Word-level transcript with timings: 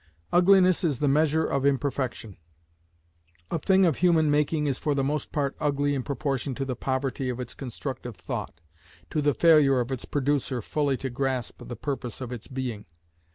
Ugliness 0.33 0.83
is 0.83 0.97
the 0.97 1.07
measure 1.07 1.45
of 1.45 1.63
imperfection; 1.63 2.37
a 3.51 3.59
thing 3.59 3.85
of 3.85 3.97
human 3.97 4.31
making 4.31 4.65
is 4.65 4.79
for 4.79 4.95
the 4.95 5.03
most 5.03 5.31
part 5.31 5.55
ugly 5.59 5.93
in 5.93 6.01
proportion 6.01 6.55
to 6.55 6.65
the 6.65 6.75
poverty 6.75 7.29
of 7.29 7.39
its 7.39 7.53
constructive 7.53 8.15
thought, 8.15 8.61
to 9.11 9.21
the 9.21 9.35
failure 9.35 9.79
of 9.79 9.91
its 9.91 10.05
producer 10.05 10.59
fully 10.59 10.97
to 10.97 11.11
grasp 11.11 11.61
the 11.63 11.75
purpose 11.75 12.19
of 12.19 12.31
its 12.31 12.47
being. 12.47 12.87